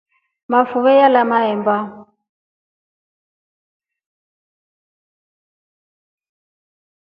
[0.51, 1.75] Mafuve nyalya mahemba.